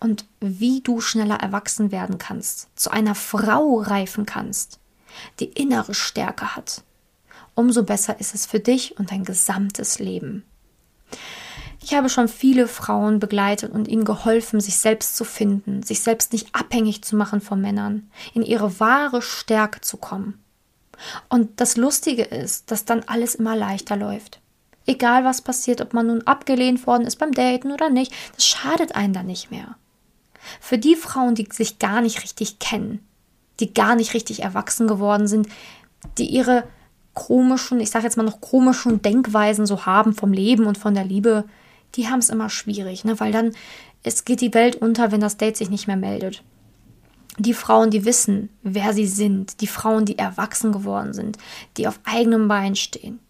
und 0.00 0.26
wie 0.40 0.82
du 0.82 1.00
schneller 1.00 1.36
erwachsen 1.36 1.92
werden 1.92 2.18
kannst, 2.18 2.68
zu 2.78 2.90
einer 2.90 3.14
Frau 3.14 3.80
reifen 3.80 4.26
kannst, 4.26 4.80
die 5.40 5.46
innere 5.46 5.94
Stärke 5.94 6.54
hat. 6.54 6.82
Umso 7.54 7.84
besser 7.84 8.20
ist 8.20 8.34
es 8.34 8.44
für 8.44 8.60
dich 8.60 8.98
und 8.98 9.10
dein 9.10 9.24
gesamtes 9.24 10.00
Leben. 10.00 10.44
Ich 11.82 11.94
habe 11.94 12.10
schon 12.10 12.28
viele 12.28 12.68
Frauen 12.68 13.18
begleitet 13.18 13.72
und 13.72 13.88
ihnen 13.88 14.04
geholfen, 14.04 14.60
sich 14.60 14.76
selbst 14.76 15.16
zu 15.16 15.24
finden, 15.24 15.82
sich 15.82 16.00
selbst 16.00 16.34
nicht 16.34 16.54
abhängig 16.54 17.02
zu 17.02 17.16
machen 17.16 17.40
von 17.40 17.62
Männern, 17.62 18.10
in 18.34 18.42
ihre 18.42 18.78
wahre 18.78 19.22
Stärke 19.22 19.80
zu 19.80 19.96
kommen. 19.96 20.44
Und 21.28 21.60
das 21.60 21.76
Lustige 21.76 22.22
ist, 22.22 22.70
dass 22.70 22.84
dann 22.84 23.02
alles 23.06 23.34
immer 23.34 23.56
leichter 23.56 23.96
läuft. 23.96 24.40
Egal 24.86 25.24
was 25.24 25.42
passiert, 25.42 25.80
ob 25.80 25.92
man 25.92 26.06
nun 26.06 26.22
abgelehnt 26.22 26.86
worden 26.86 27.06
ist 27.06 27.16
beim 27.16 27.32
Daten 27.32 27.72
oder 27.72 27.90
nicht, 27.90 28.12
das 28.34 28.46
schadet 28.46 28.96
einen 28.96 29.12
dann 29.12 29.26
nicht 29.26 29.50
mehr. 29.50 29.76
Für 30.60 30.78
die 30.78 30.96
Frauen, 30.96 31.34
die 31.34 31.46
sich 31.50 31.78
gar 31.78 32.00
nicht 32.00 32.22
richtig 32.22 32.58
kennen, 32.58 33.06
die 33.60 33.74
gar 33.74 33.96
nicht 33.96 34.14
richtig 34.14 34.42
erwachsen 34.42 34.88
geworden 34.88 35.28
sind, 35.28 35.48
die 36.16 36.26
ihre 36.26 36.64
komischen, 37.12 37.80
ich 37.80 37.90
sage 37.90 38.04
jetzt 38.04 38.16
mal 38.16 38.22
noch 38.22 38.40
komischen 38.40 39.02
Denkweisen 39.02 39.66
so 39.66 39.84
haben 39.84 40.14
vom 40.14 40.32
Leben 40.32 40.66
und 40.66 40.78
von 40.78 40.94
der 40.94 41.04
Liebe, 41.04 41.44
die 41.96 42.08
haben 42.08 42.20
es 42.20 42.30
immer 42.30 42.48
schwierig, 42.48 43.04
ne? 43.04 43.18
weil 43.20 43.32
dann 43.32 43.52
es 44.04 44.24
geht 44.24 44.40
die 44.40 44.54
Welt 44.54 44.76
unter, 44.76 45.10
wenn 45.10 45.20
das 45.20 45.36
Date 45.36 45.56
sich 45.56 45.68
nicht 45.68 45.86
mehr 45.86 45.96
meldet 45.96 46.42
die 47.38 47.54
Frauen, 47.54 47.90
die 47.90 48.04
wissen, 48.04 48.50
wer 48.62 48.92
sie 48.92 49.06
sind, 49.06 49.60
die 49.60 49.66
Frauen, 49.66 50.04
die 50.04 50.18
erwachsen 50.18 50.72
geworden 50.72 51.12
sind, 51.12 51.38
die 51.76 51.88
auf 51.88 52.00
eigenem 52.04 52.48
Bein 52.48 52.76
stehen, 52.76 53.20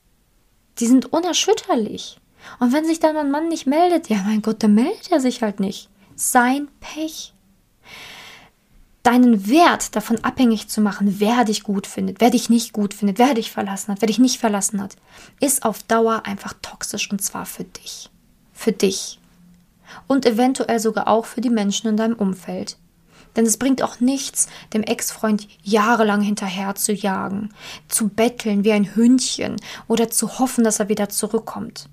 die 0.79 0.87
sind 0.87 1.13
unerschütterlich. 1.13 2.21
Und 2.61 2.73
wenn 2.73 2.85
sich 2.85 3.01
dann 3.01 3.17
ein 3.17 3.31
Mann 3.31 3.49
nicht 3.49 3.67
meldet, 3.67 4.09
ja 4.09 4.19
mein 4.25 4.43
Gott, 4.43 4.63
dann 4.63 4.75
meldet 4.75 5.11
er 5.11 5.21
sich 5.21 5.43
halt 5.43 5.61
nicht. 5.61 5.89
sein 6.15 6.69
Pech. 6.81 7.33
Deinen 9.05 9.49
Wert 9.49 9.95
davon 9.97 10.23
abhängig 10.25 10.69
zu 10.69 10.81
machen, 10.81 11.21
wer 11.21 11.45
dich 11.45 11.63
gut 11.63 11.87
findet, 11.87 12.21
wer 12.21 12.31
dich 12.31 12.51
nicht 12.51 12.73
gut 12.73 12.93
findet, 12.93 13.19
wer 13.19 13.35
dich 13.35 13.51
verlassen 13.51 13.93
hat, 13.93 14.03
wer 14.03 14.09
dich 14.09 14.19
nicht 14.19 14.39
verlassen 14.39 14.83
hat, 14.83 14.97
ist 15.41 15.65
auf 15.65 15.83
Dauer 15.85 16.23
einfach 16.27 16.55
toxisch 16.61 17.11
und 17.11 17.23
zwar 17.23 17.47
für 17.47 17.65
dich. 17.65 18.11
Für 18.53 18.73
dich. 18.73 19.19
Und 20.09 20.27
eventuell 20.27 20.81
sogar 20.81 21.09
auch 21.09 21.25
für 21.25 21.41
die 21.41 21.51
Menschen 21.51 21.89
in 21.89 21.97
deinem 21.97 22.17
Umfeld. 22.17 22.77
Denn 23.39 23.47
es 23.47 23.57
bringt 23.57 23.85
auch 23.85 24.01
nichts, 24.01 24.49
dem 24.75 24.83
Ex-Freund 24.83 25.47
jahrelang 25.63 26.21
hinterher 26.23 26.75
zu 26.75 26.93
jagen, 26.93 27.51
zu 27.87 28.09
betteln 28.09 28.65
wie 28.65 28.73
ein 28.73 28.97
Hündchen 28.97 29.55
oder 29.87 30.11
zu 30.11 30.41
hoffen, 30.41 30.65
dass 30.65 30.81
er 30.81 30.89
wieder 30.89 31.09
zurückkommt. 31.09 31.89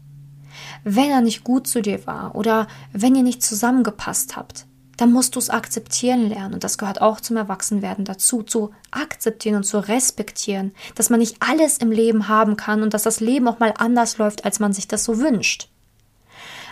Wenn 0.84 1.12
er 1.12 1.22
nicht 1.22 1.44
gut 1.44 1.68
zu 1.68 1.84
dir 1.84 2.08
war 2.08 2.34
oder 2.34 2.68
wenn 2.94 3.14
ihr 3.14 3.22
nicht 3.22 3.44
zusammengepasst 3.44 4.36
habt, 4.36 4.66
dann 4.98 5.12
musst 5.12 5.36
du 5.36 5.40
es 5.40 5.52
akzeptieren 5.52 6.30
lernen. 6.30 6.56
Und 6.56 6.64
das 6.64 6.80
gehört 6.80 7.00
auch 7.00 7.22
zum 7.22 7.38
Erwachsenwerden 7.38 8.06
dazu, 8.06 8.42
zu 8.42 8.72
akzeptieren 8.90 9.58
und 9.58 9.66
zu 9.66 9.78
respektieren, 9.78 10.72
dass 10.96 11.12
man 11.12 11.20
nicht 11.20 11.38
alles 11.42 11.78
im 11.78 11.92
Leben 11.92 12.28
haben 12.28 12.58
kann 12.58 12.82
und 12.82 12.96
dass 12.96 13.04
das 13.04 13.20
Leben 13.20 13.48
auch 13.48 13.60
mal 13.60 13.76
anders 13.78 14.18
läuft, 14.18 14.46
als 14.46 14.60
man 14.60 14.74
sich 14.74 14.88
das 14.88 15.04
so 15.04 15.20
wünscht. 15.20 15.70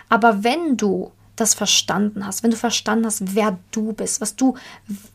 Aber 0.08 0.42
wenn 0.42 0.76
du 0.76 1.12
das 1.36 1.54
verstanden 1.54 2.26
hast, 2.26 2.42
wenn 2.42 2.50
du 2.50 2.56
verstanden 2.56 3.06
hast, 3.06 3.34
wer 3.34 3.58
du 3.70 3.92
bist, 3.92 4.20
was 4.20 4.36
du, 4.36 4.54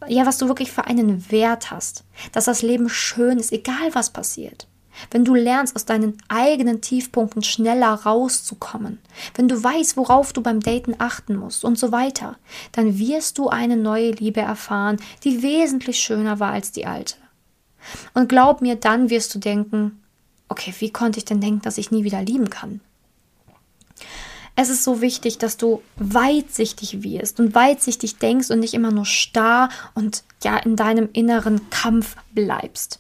ja, 0.08 0.26
was 0.26 0.38
du 0.38 0.48
wirklich 0.48 0.72
für 0.72 0.86
einen 0.86 1.32
Wert 1.32 1.72
hast, 1.72 2.04
dass 2.32 2.46
das 2.46 2.62
Leben 2.62 2.90
schön 2.90 3.40
ist, 3.40 3.52
egal 3.52 3.94
was 3.94 4.10
passiert. 4.10 4.68
Wenn 5.12 5.24
du 5.24 5.34
lernst, 5.34 5.76
aus 5.76 5.86
deinen 5.86 6.18
eigenen 6.28 6.82
Tiefpunkten 6.82 7.44
schneller 7.44 7.94
rauszukommen, 7.94 9.00
wenn 9.36 9.48
du 9.48 9.62
weißt, 9.62 9.96
worauf 9.98 10.34
du 10.34 10.42
beim 10.42 10.60
Daten 10.60 10.96
achten 10.98 11.36
musst 11.36 11.64
und 11.64 11.80
so 11.80 11.92
weiter, 11.92 12.38
dann 12.74 13.00
wirst 13.00 13.38
du 13.38 13.48
eine 13.48 13.78
neue 13.78 14.12
Liebe 14.12 14.42
erfahren, 14.42 14.98
die 15.24 15.42
wesentlich 15.42 16.00
schöner 16.00 16.40
war 16.40 16.52
als 16.52 16.72
die 16.72 16.86
alte. 16.86 17.16
Und 18.14 18.28
glaub 18.28 18.62
mir, 18.62 18.76
dann 18.76 19.10
wirst 19.10 19.34
du 19.34 19.40
denken, 19.40 20.04
okay, 20.50 20.74
wie 20.80 20.92
konnte 20.92 21.20
ich 21.20 21.26
denn 21.26 21.40
denken, 21.40 21.62
dass 21.62 21.78
ich 21.78 21.92
nie 21.92 22.04
wieder 22.04 22.22
lieben 22.22 22.50
kann? 22.50 22.82
Es 24.62 24.68
ist 24.68 24.84
so 24.84 25.00
wichtig, 25.00 25.38
dass 25.38 25.56
du 25.56 25.82
weitsichtig 25.96 27.02
wirst 27.02 27.40
und 27.40 27.56
weitsichtig 27.56 28.18
denkst 28.18 28.50
und 28.50 28.60
nicht 28.60 28.74
immer 28.74 28.92
nur 28.92 29.06
starr 29.06 29.70
und 29.94 30.26
ja 30.44 30.58
in 30.58 30.76
deinem 30.76 31.08
inneren 31.14 31.70
Kampf 31.70 32.18
bleibst. 32.34 33.00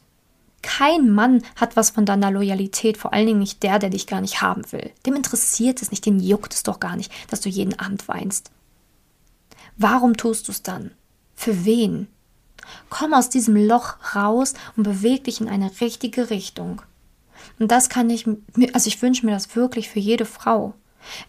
Kein 0.61 1.09
Mann 1.09 1.43
hat 1.57 1.75
was 1.75 1.89
von 1.89 2.05
deiner 2.05 2.31
Loyalität, 2.31 2.95
vor 2.95 3.11
allen 3.11 3.27
Dingen 3.27 3.39
nicht 3.39 3.61
der, 3.61 3.77
der 3.77 3.89
dich 3.89 4.07
gar 4.07 4.21
nicht 4.21 4.41
haben 4.41 4.71
will. 4.71 4.91
Dem 5.05 5.15
interessiert 5.15 5.81
es 5.81 5.91
nicht, 5.91 6.05
den 6.05 6.21
juckt 6.21 6.53
es 6.53 6.63
doch 6.63 6.79
gar 6.79 6.95
nicht, 6.95 7.11
dass 7.29 7.41
du 7.41 7.49
jeden 7.49 7.77
Abend 7.77 8.07
weinst. 8.07 8.51
Warum 9.75 10.15
tust 10.15 10.47
du 10.47 10.53
es 10.53 10.63
dann? 10.63 10.91
Für 11.35 11.65
wen? 11.65 12.07
Komm 12.89 13.13
aus 13.13 13.29
diesem 13.29 13.57
Loch 13.57 13.97
raus 14.15 14.53
und 14.77 14.83
beweg 14.83 15.25
dich 15.25 15.41
in 15.41 15.49
eine 15.49 15.69
richtige 15.81 16.29
Richtung. 16.29 16.81
Und 17.59 17.69
das 17.69 17.89
kann 17.89 18.09
ich, 18.09 18.25
also 18.71 18.87
ich 18.87 19.01
wünsche 19.01 19.25
mir 19.25 19.33
das 19.33 19.57
wirklich 19.57 19.89
für 19.89 19.99
jede 19.99 20.23
Frau. 20.23 20.73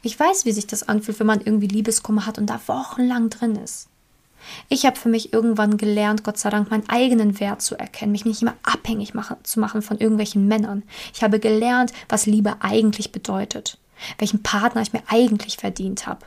Ich 0.03 0.19
weiß, 0.19 0.45
wie 0.45 0.53
sich 0.53 0.67
das 0.67 0.89
anfühlt, 0.89 1.21
wenn 1.21 1.27
man 1.27 1.41
irgendwie 1.41 1.69
Liebeskummer 1.69 2.27
hat 2.27 2.39
und 2.39 2.47
da 2.47 2.61
wochenlang 2.67 3.31
drin 3.31 3.57
ist. 3.57 3.89
Ich 4.69 4.87
habe 4.87 4.97
für 4.97 5.09
mich 5.09 5.33
irgendwann 5.33 5.77
gelernt, 5.77 6.25
Gott 6.25 6.39
sei 6.39 6.51
Dank, 6.51 6.71
meinen 6.71 6.89
eigenen 6.89 7.41
Wert 7.41 7.63
zu 7.63 7.79
erkennen, 7.79 8.13
mich 8.13 8.25
nicht 8.25 8.43
immer 8.43 8.55
abhängig 8.63 9.15
machen, 9.15 9.37
zu 9.43 9.61
machen 9.61 9.83
von 9.83 9.99
irgendwelchen 9.99 10.47
Männern. 10.47 10.83
Ich 11.15 11.23
habe 11.23 11.41
gelernt, 11.41 11.93
was 12.09 12.27
Liebe 12.27 12.57
eigentlich 12.61 13.13
bedeutet, 13.13 13.79
welchen 14.19 14.43
Partner 14.43 14.83
ich 14.83 14.93
mir 14.93 15.03
eigentlich 15.09 15.57
verdient 15.57 16.07
habe, 16.07 16.25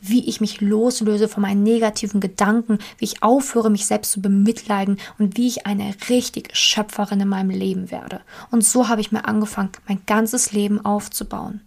wie 0.00 0.28
ich 0.28 0.40
mich 0.40 0.60
loslöse 0.60 1.28
von 1.28 1.42
meinen 1.42 1.62
negativen 1.62 2.20
Gedanken, 2.20 2.78
wie 2.98 3.04
ich 3.04 3.22
aufhöre, 3.22 3.70
mich 3.70 3.86
selbst 3.86 4.12
zu 4.12 4.22
bemitleiden 4.22 4.98
und 5.18 5.36
wie 5.36 5.48
ich 5.48 5.66
eine 5.66 5.94
richtig 6.08 6.56
Schöpferin 6.56 7.20
in 7.20 7.28
meinem 7.28 7.50
Leben 7.50 7.90
werde. 7.90 8.20
Und 8.50 8.64
so 8.64 8.88
habe 8.88 9.00
ich 9.00 9.12
mir 9.12 9.24
angefangen, 9.26 9.70
mein 9.86 10.00
ganzes 10.06 10.52
Leben 10.52 10.84
aufzubauen. 10.84 11.60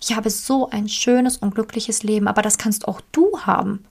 Ich 0.00 0.14
habe 0.14 0.30
so 0.30 0.68
ein 0.70 0.88
schönes 0.88 1.36
und 1.36 1.54
glückliches 1.54 2.02
Leben, 2.02 2.28
aber 2.28 2.42
das 2.42 2.58
kannst 2.58 2.86
auch 2.88 3.00
du 3.12 3.40
haben. 3.40 3.84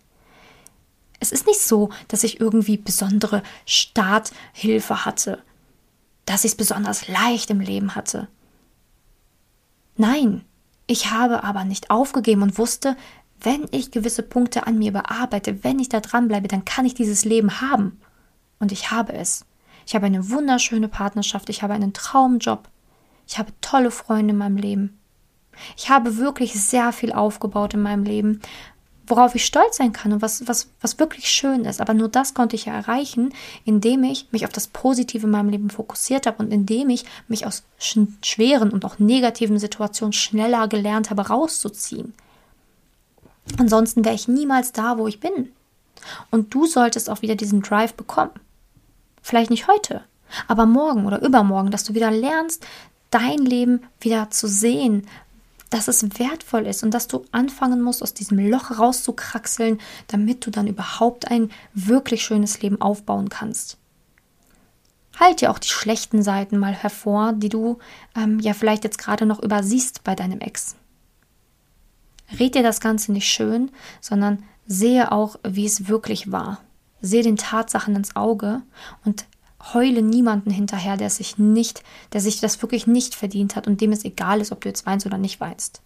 Es 1.20 1.32
ist 1.32 1.48
nicht 1.48 1.62
so, 1.62 1.90
dass 2.10 2.24
ich 2.24 2.40
irgendwie 2.40 2.78
besondere 2.78 3.44
Starthilfe 3.66 5.06
hatte, 5.06 5.42
dass 6.26 6.44
ich 6.44 6.52
es 6.52 6.58
besonders 6.58 7.08
leicht 7.08 7.50
im 7.50 7.62
Leben 7.62 7.96
hatte. 7.96 8.28
Nein, 9.96 10.44
ich 10.88 11.12
habe 11.12 11.44
aber 11.44 11.64
nicht 11.64 11.90
aufgegeben 11.90 12.42
und 12.42 12.58
wusste, 12.58 12.98
wenn 13.40 13.66
ich 13.72 13.92
gewisse 13.92 14.24
Punkte 14.24 14.68
an 14.68 14.78
mir 14.80 14.92
bearbeite, 14.92 15.64
wenn 15.64 15.80
ich 15.80 15.90
da 15.90 16.00
dranbleibe, 16.00 16.48
dann 16.48 16.66
kann 16.66 16.86
ich 16.86 16.94
dieses 16.94 17.26
Leben 17.26 17.62
haben. 17.62 18.00
Und 18.60 18.72
ich 18.72 18.92
habe 18.92 19.14
es. 19.14 19.46
Ich 19.86 19.96
habe 19.96 20.06
eine 20.06 20.30
wunderschöne 20.30 20.88
Partnerschaft, 20.88 21.50
ich 21.50 21.62
habe 21.62 21.74
einen 21.74 21.94
Traumjob, 21.94 22.70
ich 23.28 23.38
habe 23.38 23.52
tolle 23.62 23.92
Freunde 23.92 24.32
in 24.32 24.38
meinem 24.38 24.58
Leben. 24.58 25.00
Ich 25.78 25.90
habe 25.90 26.18
wirklich 26.18 26.54
sehr 26.54 26.92
viel 26.92 27.12
aufgebaut 27.12 27.74
in 27.74 27.82
meinem 27.82 28.04
Leben, 28.04 28.42
worauf 29.08 29.36
ich 29.36 29.46
stolz 29.46 29.78
sein 29.78 29.92
kann 29.92 30.14
und 30.14 30.22
was, 30.22 30.48
was, 30.48 30.70
was 30.82 31.00
wirklich 31.00 31.30
schön 31.30 31.66
ist. 31.66 31.82
Aber 31.82 31.94
nur 31.94 32.08
das 32.08 32.34
konnte 32.34 32.56
ich 32.56 32.66
ja 32.66 32.74
erreichen, 32.74 33.34
indem 33.66 34.04
ich 34.04 34.28
mich 34.32 34.46
auf 34.46 34.52
das 34.52 34.68
Positive 34.68 35.26
in 35.26 35.32
meinem 35.32 35.50
Leben 35.50 35.70
fokussiert 35.70 36.26
habe 36.26 36.42
und 36.44 36.52
indem 36.52 36.90
ich 36.90 37.06
mich 37.28 37.46
aus 37.46 37.64
schweren 38.22 38.72
und 38.72 38.86
auch 38.86 39.00
negativen 39.00 39.60
Situationen 39.60 40.14
schneller 40.14 40.68
gelernt 40.68 41.10
habe, 41.10 41.28
rauszuziehen. 41.28 42.14
Ansonsten 43.58 44.06
wäre 44.06 44.16
ich 44.16 44.28
niemals 44.28 44.72
da, 44.72 44.98
wo 44.98 45.08
ich 45.08 45.20
bin. 45.20 45.52
Und 46.32 46.54
du 46.54 46.66
solltest 46.66 47.10
auch 47.10 47.22
wieder 47.22 47.36
diesen 47.36 47.62
Drive 47.62 47.94
bekommen. 47.94 48.32
Vielleicht 49.22 49.50
nicht 49.50 49.68
heute, 49.68 50.04
aber 50.48 50.66
morgen 50.66 51.06
oder 51.06 51.22
übermorgen, 51.22 51.72
dass 51.72 51.84
du 51.84 51.94
wieder 51.94 52.12
lernst, 52.12 52.66
dein 53.10 53.38
Leben 53.38 53.84
wieder 54.00 54.32
zu 54.32 54.48
sehen, 54.48 55.08
dass 55.74 55.88
es 55.88 56.20
wertvoll 56.20 56.68
ist 56.68 56.84
und 56.84 56.94
dass 56.94 57.08
du 57.08 57.26
anfangen 57.32 57.82
musst, 57.82 58.04
aus 58.04 58.14
diesem 58.14 58.38
Loch 58.38 58.78
rauszukraxeln, 58.78 59.80
damit 60.08 60.46
du 60.46 60.52
dann 60.52 60.68
überhaupt 60.68 61.32
ein 61.32 61.50
wirklich 61.74 62.24
schönes 62.24 62.62
Leben 62.62 62.80
aufbauen 62.80 63.30
kannst. 63.30 63.78
Halt 65.20 65.42
dir 65.42 65.50
auch 65.50 65.60
die 65.60 65.70
schlechten 65.70 66.22
Seiten 66.22 66.58
mal 66.58 66.74
hervor, 66.74 67.34
die 67.34 67.50
du 67.50 67.80
ähm, 68.16 68.40
ja 68.40 68.54
vielleicht 68.54 68.84
jetzt 68.84 69.00
gerade 69.00 69.26
noch 69.26 69.42
übersiehst 69.42 70.04
bei 70.04 70.14
deinem 70.14 70.42
Ex. 70.42 70.76
Red 72.40 72.56
dir 72.56 72.64
das 72.64 72.80
Ganze 72.80 73.12
nicht 73.12 73.28
schön, 73.28 73.72
sondern 74.00 74.44
sehe 74.68 75.12
auch, 75.12 75.38
wie 75.44 75.66
es 75.66 75.88
wirklich 75.88 76.32
war. 76.32 76.62
Sehe 77.02 77.24
den 77.24 77.38
Tatsachen 77.38 77.96
ins 77.96 78.16
Auge 78.16 78.62
und 79.06 79.26
heule 79.74 80.02
niemanden 80.02 80.52
hinterher, 80.52 80.98
der 80.98 81.10
sich 81.10 81.38
nicht, 81.38 81.84
der 82.12 82.22
sich 82.22 82.40
das 82.40 82.62
wirklich 82.62 82.88
nicht 82.88 83.16
verdient 83.16 83.56
hat 83.56 83.68
und 83.68 83.80
dem 83.80 83.92
es 83.92 84.04
egal 84.04 84.42
ist, 84.42 84.52
ob 84.52 84.62
du 84.62 84.70
jetzt 84.70 84.86
weinst 84.86 85.06
oder 85.06 85.18
nicht 85.18 85.40
weinst. 85.40 85.82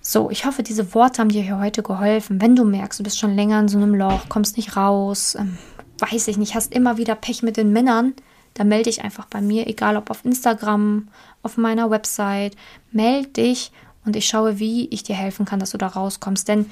So, 0.00 0.30
ich 0.30 0.44
hoffe, 0.44 0.62
diese 0.62 0.94
Worte 0.94 1.20
haben 1.20 1.28
dir 1.28 1.42
hier 1.42 1.58
heute 1.58 1.82
geholfen. 1.82 2.40
Wenn 2.40 2.56
du 2.56 2.64
merkst, 2.64 2.98
du 2.98 3.04
bist 3.04 3.18
schon 3.18 3.36
länger 3.36 3.60
in 3.60 3.68
so 3.68 3.78
einem 3.78 3.94
Loch, 3.94 4.28
kommst 4.28 4.56
nicht 4.56 4.76
raus, 4.76 5.36
ähm, 5.36 5.56
weiß 5.98 6.28
ich 6.28 6.36
nicht, 6.36 6.54
hast 6.54 6.72
immer 6.72 6.96
wieder 6.96 7.14
Pech 7.14 7.42
mit 7.42 7.56
den 7.56 7.72
Männern, 7.72 8.12
dann 8.54 8.68
melde 8.68 8.90
dich 8.90 9.02
einfach 9.02 9.26
bei 9.26 9.40
mir, 9.40 9.66
egal 9.68 9.96
ob 9.96 10.10
auf 10.10 10.24
Instagram, 10.24 11.08
auf 11.42 11.56
meiner 11.56 11.90
Website. 11.90 12.56
Melde 12.90 13.28
dich 13.28 13.72
und 14.04 14.16
ich 14.16 14.26
schaue, 14.26 14.58
wie 14.58 14.88
ich 14.88 15.04
dir 15.04 15.16
helfen 15.16 15.46
kann, 15.46 15.60
dass 15.60 15.70
du 15.70 15.78
da 15.78 15.86
rauskommst. 15.86 16.48
Denn 16.48 16.70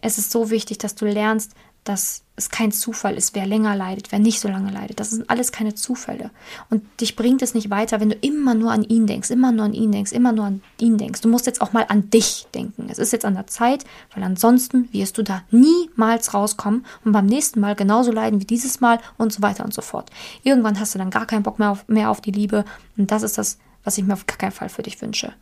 es 0.00 0.18
ist 0.18 0.30
so 0.30 0.50
wichtig, 0.50 0.78
dass 0.78 0.94
du 0.94 1.04
lernst, 1.04 1.52
dass 1.88 2.22
es 2.36 2.50
kein 2.50 2.70
Zufall 2.70 3.14
ist, 3.16 3.34
wer 3.34 3.46
länger 3.46 3.74
leidet, 3.74 4.12
wer 4.12 4.18
nicht 4.18 4.40
so 4.40 4.48
lange 4.48 4.70
leidet. 4.70 5.00
Das 5.00 5.10
sind 5.10 5.30
alles 5.30 5.52
keine 5.52 5.74
Zufälle. 5.74 6.30
Und 6.68 6.82
dich 7.00 7.16
bringt 7.16 7.40
es 7.40 7.54
nicht 7.54 7.70
weiter, 7.70 7.98
wenn 7.98 8.10
du 8.10 8.16
immer 8.16 8.54
nur 8.54 8.72
an 8.72 8.82
ihn 8.82 9.06
denkst, 9.06 9.30
immer 9.30 9.52
nur 9.52 9.64
an 9.64 9.72
ihn 9.72 9.90
denkst, 9.90 10.12
immer 10.12 10.32
nur 10.32 10.44
an 10.44 10.62
ihn 10.78 10.98
denkst. 10.98 11.22
Du 11.22 11.28
musst 11.28 11.46
jetzt 11.46 11.62
auch 11.62 11.72
mal 11.72 11.86
an 11.88 12.10
dich 12.10 12.46
denken. 12.54 12.88
Es 12.90 12.98
ist 12.98 13.12
jetzt 13.12 13.24
an 13.24 13.34
der 13.34 13.46
Zeit, 13.46 13.84
weil 14.14 14.22
ansonsten 14.22 14.92
wirst 14.92 15.16
du 15.16 15.22
da 15.22 15.42
niemals 15.50 16.34
rauskommen 16.34 16.84
und 17.04 17.12
beim 17.12 17.26
nächsten 17.26 17.60
Mal 17.60 17.74
genauso 17.74 18.12
leiden 18.12 18.40
wie 18.40 18.46
dieses 18.46 18.80
Mal 18.80 18.98
und 19.16 19.32
so 19.32 19.40
weiter 19.40 19.64
und 19.64 19.72
so 19.72 19.80
fort. 19.80 20.10
Irgendwann 20.42 20.78
hast 20.78 20.94
du 20.94 20.98
dann 20.98 21.10
gar 21.10 21.26
keinen 21.26 21.42
Bock 21.42 21.58
mehr 21.58 21.70
auf, 21.70 21.88
mehr 21.88 22.10
auf 22.10 22.20
die 22.20 22.32
Liebe 22.32 22.64
und 22.98 23.10
das 23.10 23.22
ist 23.22 23.38
das, 23.38 23.58
was 23.82 23.96
ich 23.96 24.04
mir 24.04 24.12
auf 24.12 24.26
gar 24.26 24.36
keinen 24.36 24.52
Fall 24.52 24.68
für 24.68 24.82
dich 24.82 25.00
wünsche. 25.00 25.32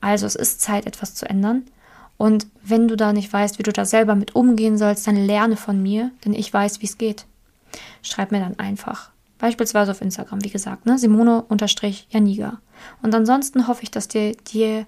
Also 0.00 0.24
es 0.24 0.36
ist 0.36 0.62
Zeit, 0.62 0.86
etwas 0.86 1.14
zu 1.14 1.28
ändern. 1.28 1.64
Und 2.18 2.48
wenn 2.62 2.88
du 2.88 2.96
da 2.96 3.12
nicht 3.12 3.32
weißt, 3.32 3.58
wie 3.58 3.62
du 3.62 3.72
da 3.72 3.84
selber 3.84 4.14
mit 4.16 4.34
umgehen 4.34 4.76
sollst, 4.76 5.06
dann 5.06 5.16
lerne 5.16 5.56
von 5.56 5.82
mir, 5.82 6.10
denn 6.24 6.34
ich 6.34 6.52
weiß, 6.52 6.82
wie 6.82 6.86
es 6.86 6.98
geht. 6.98 7.24
Schreib 8.02 8.32
mir 8.32 8.40
dann 8.40 8.58
einfach. 8.58 9.10
Beispielsweise 9.38 9.92
auf 9.92 10.02
Instagram, 10.02 10.42
wie 10.44 10.50
gesagt, 10.50 10.84
ne? 10.84 10.98
Simone-Janiga. 10.98 12.58
Und 13.02 13.14
ansonsten 13.14 13.68
hoffe 13.68 13.84
ich, 13.84 13.92
dass 13.92 14.08
dir, 14.08 14.32
dir 14.32 14.84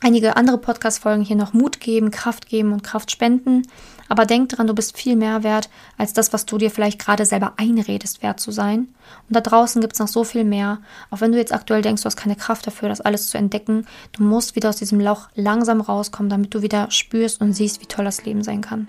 einige 0.00 0.36
andere 0.36 0.58
Podcast-Folgen 0.58 1.24
hier 1.24 1.36
noch 1.36 1.52
Mut 1.52 1.80
geben, 1.80 2.12
Kraft 2.12 2.48
geben 2.48 2.72
und 2.72 2.84
Kraft 2.84 3.10
spenden. 3.10 3.62
Aber 4.10 4.26
denk 4.26 4.48
dran, 4.48 4.66
du 4.66 4.74
bist 4.74 4.96
viel 4.96 5.14
mehr 5.14 5.44
wert 5.44 5.70
als 5.96 6.12
das, 6.12 6.32
was 6.32 6.44
du 6.44 6.58
dir 6.58 6.72
vielleicht 6.72 6.98
gerade 6.98 7.24
selber 7.24 7.54
einredest, 7.58 8.24
wert 8.24 8.40
zu 8.40 8.50
sein. 8.50 8.88
Und 9.28 9.36
da 9.36 9.40
draußen 9.40 9.80
gibt 9.80 9.94
es 9.94 10.00
noch 10.00 10.08
so 10.08 10.24
viel 10.24 10.42
mehr. 10.42 10.78
Auch 11.10 11.20
wenn 11.20 11.30
du 11.30 11.38
jetzt 11.38 11.54
aktuell 11.54 11.80
denkst, 11.80 12.02
du 12.02 12.06
hast 12.06 12.16
keine 12.16 12.34
Kraft 12.34 12.66
dafür, 12.66 12.88
das 12.88 13.00
alles 13.00 13.28
zu 13.28 13.38
entdecken, 13.38 13.86
du 14.12 14.24
musst 14.24 14.56
wieder 14.56 14.68
aus 14.68 14.76
diesem 14.76 15.00
Loch 15.00 15.28
langsam 15.36 15.80
rauskommen, 15.80 16.28
damit 16.28 16.52
du 16.52 16.60
wieder 16.60 16.90
spürst 16.90 17.40
und 17.40 17.52
siehst, 17.52 17.80
wie 17.80 17.86
toll 17.86 18.04
das 18.04 18.24
Leben 18.24 18.42
sein 18.42 18.62
kann. 18.62 18.88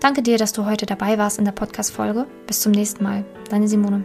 Danke 0.00 0.20
dir, 0.20 0.36
dass 0.36 0.52
du 0.52 0.66
heute 0.66 0.84
dabei 0.84 1.16
warst 1.16 1.38
in 1.38 1.44
der 1.44 1.52
Podcast-Folge. 1.52 2.26
Bis 2.48 2.60
zum 2.60 2.72
nächsten 2.72 3.04
Mal. 3.04 3.24
Deine 3.50 3.68
Simone. 3.68 4.04